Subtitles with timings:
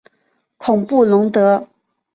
[0.57, 1.67] 孔布龙德。